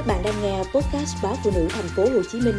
Các 0.00 0.06
bạn 0.06 0.22
đang 0.24 0.42
nghe 0.42 0.58
podcast 0.58 1.16
báo 1.22 1.36
phụ 1.44 1.50
nữ 1.54 1.68
thành 1.70 1.88
phố 1.96 2.02
Hồ 2.02 2.22
Chí 2.32 2.40
Minh 2.40 2.54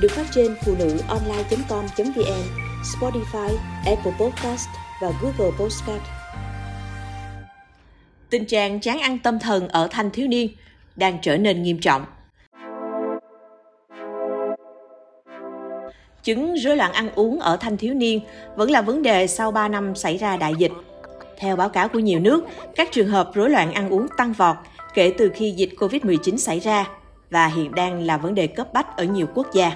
được 0.00 0.08
phát 0.10 0.26
trên 0.34 0.56
phụ 0.64 0.74
nữ 0.78 0.98
online.com.vn, 1.08 2.42
Spotify, 2.82 3.56
Apple 3.86 4.12
Podcast 4.20 4.68
và 5.02 5.12
Google 5.22 5.56
Podcast. 5.58 6.02
Tình 8.30 8.46
trạng 8.46 8.80
chán 8.80 9.00
ăn 9.00 9.18
tâm 9.18 9.38
thần 9.38 9.68
ở 9.68 9.88
thanh 9.90 10.10
thiếu 10.10 10.28
niên 10.28 10.48
đang 10.96 11.18
trở 11.22 11.36
nên 11.36 11.62
nghiêm 11.62 11.78
trọng. 11.80 12.04
Chứng 16.22 16.54
rối 16.54 16.76
loạn 16.76 16.92
ăn 16.92 17.10
uống 17.14 17.40
ở 17.40 17.56
thanh 17.56 17.76
thiếu 17.76 17.94
niên 17.94 18.20
vẫn 18.56 18.70
là 18.70 18.82
vấn 18.82 19.02
đề 19.02 19.26
sau 19.26 19.50
3 19.50 19.68
năm 19.68 19.94
xảy 19.94 20.16
ra 20.16 20.36
đại 20.36 20.54
dịch. 20.58 20.72
Theo 21.38 21.56
báo 21.56 21.68
cáo 21.68 21.88
của 21.88 21.98
nhiều 21.98 22.20
nước, 22.20 22.44
các 22.76 22.88
trường 22.92 23.08
hợp 23.08 23.30
rối 23.34 23.50
loạn 23.50 23.72
ăn 23.72 23.90
uống 23.90 24.06
tăng 24.16 24.32
vọt 24.32 24.56
kể 24.96 25.12
từ 25.18 25.30
khi 25.34 25.50
dịch 25.50 25.70
COVID-19 25.78 26.36
xảy 26.36 26.60
ra 26.60 26.88
và 27.30 27.46
hiện 27.46 27.74
đang 27.74 28.02
là 28.02 28.16
vấn 28.16 28.34
đề 28.34 28.46
cấp 28.46 28.72
bách 28.72 28.96
ở 28.96 29.04
nhiều 29.04 29.26
quốc 29.34 29.46
gia. 29.52 29.72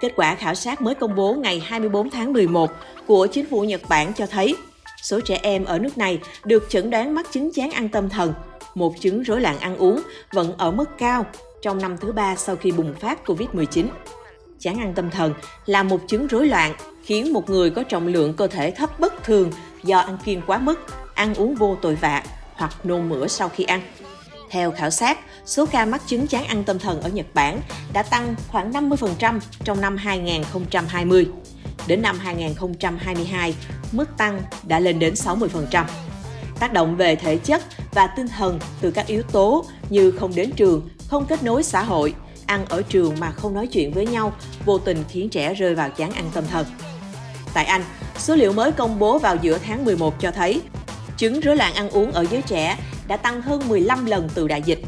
Kết 0.00 0.12
quả 0.16 0.34
khảo 0.34 0.54
sát 0.54 0.82
mới 0.82 0.94
công 0.94 1.14
bố 1.14 1.34
ngày 1.34 1.60
24 1.66 2.10
tháng 2.10 2.32
11 2.32 2.70
của 3.06 3.26
chính 3.26 3.46
phủ 3.46 3.64
Nhật 3.64 3.80
Bản 3.88 4.12
cho 4.12 4.26
thấy 4.26 4.56
số 5.02 5.20
trẻ 5.20 5.38
em 5.42 5.64
ở 5.64 5.78
nước 5.78 5.98
này 5.98 6.20
được 6.44 6.66
chẩn 6.68 6.90
đoán 6.90 7.14
mắc 7.14 7.26
chứng 7.32 7.52
chán 7.52 7.70
ăn 7.70 7.88
tâm 7.88 8.08
thần, 8.08 8.34
một 8.74 9.00
chứng 9.00 9.22
rối 9.22 9.40
loạn 9.40 9.58
ăn 9.58 9.76
uống 9.76 10.00
vẫn 10.32 10.54
ở 10.58 10.70
mức 10.70 10.98
cao 10.98 11.26
trong 11.62 11.78
năm 11.78 11.96
thứ 12.00 12.12
ba 12.12 12.36
sau 12.36 12.56
khi 12.56 12.72
bùng 12.72 12.94
phát 12.94 13.26
COVID-19. 13.26 13.86
Chán 14.58 14.78
ăn 14.78 14.92
tâm 14.94 15.10
thần 15.10 15.34
là 15.66 15.82
một 15.82 16.00
chứng 16.08 16.26
rối 16.26 16.46
loạn 16.46 16.72
khiến 17.04 17.32
một 17.32 17.50
người 17.50 17.70
có 17.70 17.82
trọng 17.82 18.06
lượng 18.06 18.34
cơ 18.34 18.46
thể 18.46 18.70
thấp 18.70 19.00
bất 19.00 19.24
thường 19.24 19.50
do 19.82 19.98
ăn 19.98 20.18
kiêng 20.24 20.42
quá 20.46 20.58
mức, 20.58 20.80
ăn 21.14 21.34
uống 21.34 21.54
vô 21.54 21.76
tội 21.82 21.94
vạ 21.94 22.22
hoặc 22.54 22.86
nôn 22.86 23.08
mửa 23.08 23.26
sau 23.26 23.48
khi 23.48 23.64
ăn. 23.64 23.80
Theo 24.50 24.70
khảo 24.70 24.90
sát, 24.90 25.18
số 25.46 25.66
ca 25.66 25.84
mắc 25.84 26.02
chứng 26.06 26.26
chán 26.26 26.44
ăn 26.44 26.64
tâm 26.64 26.78
thần 26.78 27.00
ở 27.00 27.08
Nhật 27.08 27.26
Bản 27.34 27.60
đã 27.92 28.02
tăng 28.02 28.34
khoảng 28.48 28.72
50% 28.72 29.40
trong 29.64 29.80
năm 29.80 29.96
2020. 29.96 31.26
Đến 31.86 32.02
năm 32.02 32.18
2022, 32.18 33.54
mức 33.92 34.16
tăng 34.16 34.42
đã 34.66 34.80
lên 34.80 34.98
đến 34.98 35.14
60%. 35.14 35.84
Tác 36.58 36.72
động 36.72 36.96
về 36.96 37.16
thể 37.16 37.36
chất 37.36 37.62
và 37.92 38.06
tinh 38.06 38.28
thần 38.28 38.58
từ 38.80 38.90
các 38.90 39.06
yếu 39.06 39.22
tố 39.22 39.64
như 39.90 40.10
không 40.10 40.34
đến 40.34 40.50
trường, 40.56 40.88
không 41.08 41.26
kết 41.26 41.42
nối 41.42 41.62
xã 41.62 41.82
hội, 41.82 42.14
ăn 42.46 42.66
ở 42.68 42.82
trường 42.82 43.14
mà 43.20 43.30
không 43.30 43.54
nói 43.54 43.66
chuyện 43.66 43.92
với 43.92 44.06
nhau, 44.06 44.32
vô 44.64 44.78
tình 44.78 45.04
khiến 45.08 45.28
trẻ 45.28 45.54
rơi 45.54 45.74
vào 45.74 45.90
chán 45.90 46.12
ăn 46.12 46.30
tâm 46.34 46.44
thần. 46.50 46.66
Tại 47.54 47.64
Anh, 47.64 47.84
số 48.18 48.36
liệu 48.36 48.52
mới 48.52 48.72
công 48.72 48.98
bố 48.98 49.18
vào 49.18 49.36
giữa 49.36 49.58
tháng 49.58 49.84
11 49.84 50.20
cho 50.20 50.30
thấy 50.30 50.60
chứng 51.16 51.40
rối 51.40 51.56
loạn 51.56 51.74
ăn 51.74 51.90
uống 51.90 52.12
ở 52.12 52.26
giới 52.30 52.42
trẻ 52.42 52.76
đã 53.08 53.16
tăng 53.16 53.42
hơn 53.42 53.68
15 53.68 54.06
lần 54.06 54.28
từ 54.34 54.48
đại 54.48 54.62
dịch. 54.62 54.80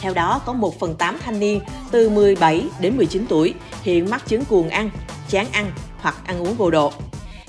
Theo 0.00 0.14
đó, 0.14 0.40
có 0.46 0.52
1 0.52 0.80
phần 0.80 0.94
8 0.94 1.18
thanh 1.24 1.40
niên 1.40 1.60
từ 1.90 2.08
17 2.08 2.64
đến 2.80 2.96
19 2.96 3.26
tuổi 3.28 3.54
hiện 3.82 4.10
mắc 4.10 4.26
chứng 4.26 4.44
cuồng 4.44 4.68
ăn, 4.68 4.90
chán 5.28 5.46
ăn 5.52 5.72
hoặc 5.98 6.14
ăn 6.24 6.40
uống 6.40 6.54
vô 6.54 6.70
độ. 6.70 6.92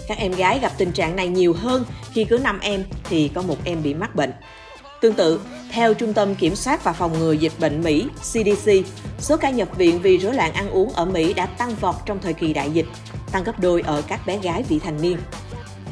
Các 0.08 0.18
em 0.18 0.32
gái 0.32 0.60
gặp 0.60 0.72
tình 0.78 0.92
trạng 0.92 1.16
này 1.16 1.28
nhiều 1.28 1.54
hơn 1.54 1.86
khi 2.12 2.24
cứ 2.24 2.38
5 2.38 2.60
em 2.60 2.84
thì 3.04 3.28
có 3.28 3.42
một 3.42 3.58
em 3.64 3.84
bị 3.84 3.94
mắc 3.94 4.16
bệnh. 4.16 4.34
Tương 5.02 5.14
tự, 5.14 5.40
theo 5.72 5.94
Trung 5.94 6.14
tâm 6.14 6.36
Kiểm 6.36 6.56
soát 6.56 6.84
và 6.84 6.94
Phòng 6.94 7.20
ngừa 7.20 7.32
Dịch 7.32 7.54
bệnh 7.60 7.82
Mỹ 7.82 8.08
CDC, 8.20 8.72
số 9.20 9.38
ca 9.38 9.50
nhập 9.50 9.68
viện 9.78 10.00
vì 10.02 10.18
rối 10.18 10.34
loạn 10.34 10.54
ăn 10.54 10.70
uống 10.70 10.90
ở 10.90 11.06
Mỹ 11.06 11.34
đã 11.34 11.46
tăng 11.46 11.76
vọt 11.76 11.96
trong 12.06 12.20
thời 12.22 12.34
kỳ 12.34 12.54
đại 12.54 12.72
dịch, 12.72 12.86
tăng 13.32 13.44
gấp 13.44 13.60
đôi 13.60 13.82
ở 13.82 14.02
các 14.08 14.26
bé 14.26 14.38
gái 14.38 14.64
vị 14.70 14.80
thành 14.80 15.02
niên. 15.02 15.18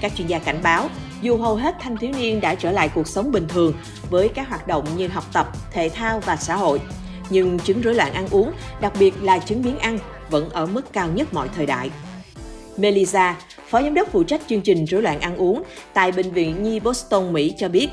Các 0.01 0.11
chuyên 0.15 0.27
gia 0.27 0.39
cảnh 0.39 0.59
báo, 0.63 0.89
dù 1.21 1.37
hầu 1.37 1.55
hết 1.55 1.75
thanh 1.79 1.97
thiếu 1.97 2.11
niên 2.17 2.41
đã 2.41 2.55
trở 2.55 2.71
lại 2.71 2.89
cuộc 2.95 3.07
sống 3.07 3.31
bình 3.31 3.47
thường 3.47 3.73
với 4.09 4.29
các 4.29 4.49
hoạt 4.49 4.67
động 4.67 4.85
như 4.97 5.07
học 5.07 5.25
tập, 5.33 5.47
thể 5.71 5.89
thao 5.89 6.19
và 6.19 6.35
xã 6.35 6.55
hội, 6.55 6.81
nhưng 7.29 7.59
chứng 7.59 7.81
rối 7.81 7.95
loạn 7.95 8.13
ăn 8.13 8.27
uống, 8.31 8.51
đặc 8.81 8.93
biệt 8.99 9.13
là 9.21 9.39
chứng 9.39 9.63
biến 9.63 9.79
ăn, 9.79 9.99
vẫn 10.29 10.49
ở 10.49 10.65
mức 10.65 10.93
cao 10.93 11.07
nhất 11.07 11.33
mọi 11.33 11.49
thời 11.55 11.65
đại. 11.65 11.89
Melissa, 12.77 13.37
phó 13.69 13.81
giám 13.81 13.93
đốc 13.93 14.11
phụ 14.11 14.23
trách 14.23 14.41
chương 14.47 14.61
trình 14.61 14.85
rối 14.85 15.01
loạn 15.01 15.19
ăn 15.19 15.37
uống 15.37 15.63
tại 15.93 16.11
Bệnh 16.11 16.31
viện 16.31 16.63
Nhi 16.63 16.79
Boston, 16.79 17.33
Mỹ 17.33 17.53
cho 17.57 17.69
biết, 17.69 17.89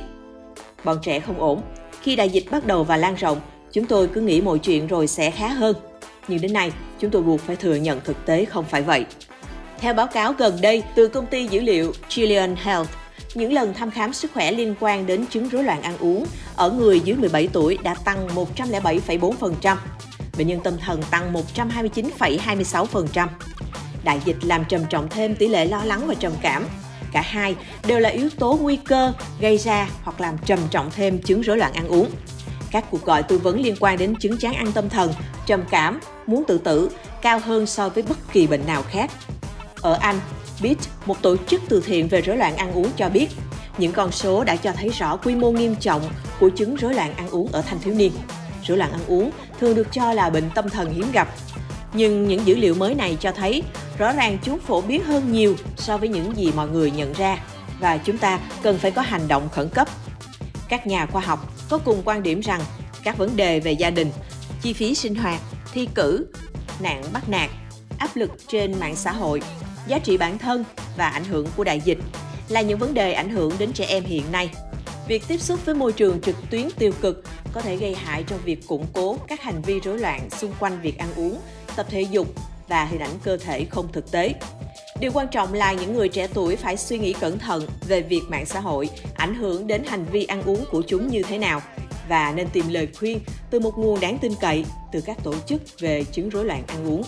bọn 0.84 0.98
trẻ 1.02 1.20
không 1.20 1.40
ổn. 1.40 1.62
Khi 2.02 2.16
đại 2.16 2.28
dịch 2.28 2.44
bắt 2.50 2.66
đầu 2.66 2.84
và 2.84 2.96
lan 2.96 3.14
rộng, 3.14 3.40
chúng 3.72 3.86
tôi 3.86 4.08
cứ 4.08 4.20
nghĩ 4.20 4.40
mọi 4.40 4.58
chuyện 4.58 4.86
rồi 4.86 5.06
sẽ 5.06 5.30
khá 5.30 5.48
hơn. 5.48 5.76
Nhưng 6.28 6.40
đến 6.40 6.52
nay, 6.52 6.72
chúng 6.98 7.10
tôi 7.10 7.22
buộc 7.22 7.40
phải 7.40 7.56
thừa 7.56 7.74
nhận 7.74 8.00
thực 8.04 8.26
tế 8.26 8.44
không 8.44 8.64
phải 8.64 8.82
vậy. 8.82 9.04
Theo 9.78 9.94
báo 9.94 10.06
cáo 10.06 10.32
gần 10.32 10.58
đây 10.62 10.82
từ 10.94 11.08
công 11.08 11.26
ty 11.26 11.46
dữ 11.46 11.60
liệu 11.60 11.92
Trillion 12.08 12.56
Health, 12.56 12.88
những 13.34 13.52
lần 13.52 13.74
thăm 13.74 13.90
khám 13.90 14.12
sức 14.12 14.30
khỏe 14.34 14.52
liên 14.52 14.74
quan 14.80 15.06
đến 15.06 15.26
chứng 15.26 15.48
rối 15.48 15.64
loạn 15.64 15.82
ăn 15.82 15.98
uống 15.98 16.26
ở 16.56 16.70
người 16.70 17.00
dưới 17.00 17.16
17 17.16 17.48
tuổi 17.52 17.78
đã 17.82 17.94
tăng 17.94 18.28
107,4%, 18.56 19.76
bệnh 20.38 20.46
nhân 20.46 20.60
tâm 20.64 20.78
thần 20.78 21.02
tăng 21.10 21.32
129,26%. 21.54 23.28
Đại 24.04 24.20
dịch 24.24 24.36
làm 24.44 24.64
trầm 24.64 24.84
trọng 24.90 25.08
thêm 25.08 25.34
tỷ 25.34 25.48
lệ 25.48 25.64
lo 25.64 25.84
lắng 25.84 26.06
và 26.06 26.14
trầm 26.14 26.32
cảm. 26.42 26.66
Cả 27.12 27.20
hai 27.20 27.56
đều 27.86 28.00
là 28.00 28.08
yếu 28.08 28.28
tố 28.38 28.58
nguy 28.62 28.76
cơ 28.76 29.12
gây 29.40 29.58
ra 29.58 29.88
hoặc 30.02 30.20
làm 30.20 30.38
trầm 30.38 30.58
trọng 30.70 30.90
thêm 30.90 31.18
chứng 31.22 31.40
rối 31.40 31.56
loạn 31.56 31.72
ăn 31.72 31.88
uống. 31.88 32.10
Các 32.70 32.84
cuộc 32.90 33.04
gọi 33.04 33.22
tư 33.22 33.38
vấn 33.38 33.60
liên 33.60 33.74
quan 33.80 33.98
đến 33.98 34.14
chứng 34.20 34.38
chán 34.38 34.54
ăn 34.54 34.72
tâm 34.72 34.88
thần, 34.88 35.14
trầm 35.46 35.64
cảm, 35.70 36.00
muốn 36.26 36.44
tự 36.44 36.58
tử 36.58 36.90
cao 37.22 37.38
hơn 37.38 37.66
so 37.66 37.88
với 37.88 38.02
bất 38.02 38.32
kỳ 38.32 38.46
bệnh 38.46 38.66
nào 38.66 38.82
khác. 38.82 39.10
Ở 39.80 39.98
Anh, 40.00 40.20
Beat, 40.62 40.78
một 41.06 41.22
tổ 41.22 41.36
chức 41.36 41.62
từ 41.68 41.82
thiện 41.86 42.08
về 42.08 42.20
rối 42.20 42.36
loạn 42.36 42.56
ăn 42.56 42.72
uống 42.72 42.90
cho 42.96 43.08
biết, 43.08 43.28
những 43.78 43.92
con 43.92 44.12
số 44.12 44.44
đã 44.44 44.56
cho 44.56 44.72
thấy 44.72 44.88
rõ 44.88 45.16
quy 45.16 45.34
mô 45.34 45.50
nghiêm 45.50 45.74
trọng 45.76 46.02
của 46.40 46.48
chứng 46.48 46.74
rối 46.74 46.94
loạn 46.94 47.14
ăn 47.14 47.28
uống 47.30 47.48
ở 47.52 47.62
thanh 47.62 47.80
thiếu 47.80 47.94
niên. 47.94 48.12
Rối 48.66 48.78
loạn 48.78 48.92
ăn 48.92 49.00
uống 49.06 49.30
thường 49.60 49.74
được 49.74 49.86
cho 49.92 50.12
là 50.12 50.30
bệnh 50.30 50.50
tâm 50.54 50.68
thần 50.68 50.94
hiếm 50.94 51.06
gặp, 51.12 51.28
nhưng 51.92 52.28
những 52.28 52.46
dữ 52.46 52.54
liệu 52.54 52.74
mới 52.74 52.94
này 52.94 53.16
cho 53.20 53.32
thấy 53.32 53.62
rõ 53.98 54.12
ràng 54.12 54.38
chúng 54.42 54.58
phổ 54.58 54.80
biến 54.80 55.04
hơn 55.04 55.32
nhiều 55.32 55.56
so 55.76 55.96
với 55.96 56.08
những 56.08 56.36
gì 56.36 56.52
mọi 56.56 56.68
người 56.68 56.90
nhận 56.90 57.12
ra 57.12 57.38
và 57.80 57.96
chúng 57.96 58.18
ta 58.18 58.40
cần 58.62 58.78
phải 58.78 58.90
có 58.90 59.02
hành 59.02 59.28
động 59.28 59.48
khẩn 59.52 59.68
cấp. 59.68 59.88
Các 60.68 60.86
nhà 60.86 61.06
khoa 61.06 61.22
học 61.22 61.54
có 61.68 61.78
cùng 61.78 62.02
quan 62.04 62.22
điểm 62.22 62.40
rằng 62.40 62.60
các 63.02 63.18
vấn 63.18 63.36
đề 63.36 63.60
về 63.60 63.72
gia 63.72 63.90
đình, 63.90 64.10
chi 64.62 64.72
phí 64.72 64.94
sinh 64.94 65.14
hoạt, 65.14 65.40
thi 65.72 65.88
cử, 65.94 66.26
nạn 66.80 67.04
bắt 67.12 67.28
nạt, 67.28 67.50
áp 67.98 68.16
lực 68.16 68.30
trên 68.48 68.80
mạng 68.80 68.96
xã 68.96 69.12
hội 69.12 69.42
giá 69.88 69.98
trị 69.98 70.16
bản 70.16 70.38
thân 70.38 70.64
và 70.96 71.08
ảnh 71.08 71.24
hưởng 71.24 71.46
của 71.56 71.64
đại 71.64 71.80
dịch 71.80 71.98
là 72.48 72.60
những 72.60 72.78
vấn 72.78 72.94
đề 72.94 73.12
ảnh 73.12 73.30
hưởng 73.30 73.52
đến 73.58 73.72
trẻ 73.72 73.84
em 73.88 74.04
hiện 74.04 74.32
nay. 74.32 74.50
Việc 75.08 75.22
tiếp 75.28 75.40
xúc 75.40 75.66
với 75.66 75.74
môi 75.74 75.92
trường 75.92 76.20
trực 76.20 76.36
tuyến 76.50 76.68
tiêu 76.78 76.92
cực 77.00 77.24
có 77.52 77.60
thể 77.60 77.76
gây 77.76 77.94
hại 77.94 78.22
trong 78.22 78.38
việc 78.44 78.66
củng 78.66 78.86
cố 78.92 79.16
các 79.28 79.42
hành 79.42 79.62
vi 79.62 79.80
rối 79.80 79.98
loạn 79.98 80.30
xung 80.30 80.52
quanh 80.60 80.80
việc 80.82 80.98
ăn 80.98 81.08
uống, 81.16 81.40
tập 81.76 81.86
thể 81.90 82.02
dục 82.02 82.26
và 82.68 82.84
hình 82.84 83.00
ảnh 83.00 83.18
cơ 83.22 83.36
thể 83.36 83.64
không 83.64 83.92
thực 83.92 84.10
tế. 84.10 84.34
Điều 85.00 85.10
quan 85.14 85.28
trọng 85.28 85.54
là 85.54 85.72
những 85.72 85.94
người 85.94 86.08
trẻ 86.08 86.28
tuổi 86.34 86.56
phải 86.56 86.76
suy 86.76 86.98
nghĩ 86.98 87.12
cẩn 87.12 87.38
thận 87.38 87.66
về 87.88 88.00
việc 88.00 88.22
mạng 88.28 88.46
xã 88.46 88.60
hội 88.60 88.90
ảnh 89.14 89.34
hưởng 89.34 89.66
đến 89.66 89.82
hành 89.86 90.04
vi 90.12 90.24
ăn 90.24 90.42
uống 90.42 90.64
của 90.70 90.82
chúng 90.86 91.08
như 91.08 91.22
thế 91.22 91.38
nào 91.38 91.62
và 92.08 92.32
nên 92.36 92.48
tìm 92.48 92.68
lời 92.68 92.88
khuyên 92.98 93.20
từ 93.50 93.60
một 93.60 93.78
nguồn 93.78 94.00
đáng 94.00 94.18
tin 94.18 94.32
cậy 94.40 94.64
từ 94.92 95.00
các 95.00 95.24
tổ 95.24 95.34
chức 95.46 95.62
về 95.80 96.04
chứng 96.04 96.28
rối 96.28 96.44
loạn 96.44 96.62
ăn 96.66 96.86
uống. 96.86 97.02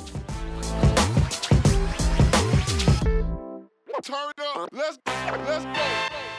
Let's, 4.73 4.99
go, 4.99 5.13
let's 5.47 5.65
go. 5.65 6.30